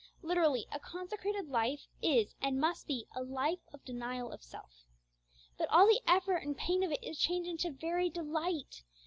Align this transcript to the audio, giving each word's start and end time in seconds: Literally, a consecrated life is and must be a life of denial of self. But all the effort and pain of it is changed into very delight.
Literally, 0.23 0.65
a 0.71 0.79
consecrated 0.79 1.47
life 1.47 1.85
is 2.01 2.33
and 2.41 2.59
must 2.59 2.87
be 2.87 3.05
a 3.15 3.21
life 3.21 3.59
of 3.71 3.85
denial 3.85 4.31
of 4.31 4.41
self. 4.41 4.83
But 5.59 5.69
all 5.69 5.85
the 5.85 6.01
effort 6.07 6.37
and 6.37 6.57
pain 6.57 6.81
of 6.81 6.91
it 6.91 7.03
is 7.03 7.19
changed 7.19 7.47
into 7.47 7.69
very 7.71 8.09
delight. 8.09 8.83